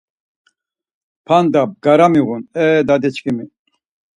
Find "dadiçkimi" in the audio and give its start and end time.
2.87-3.45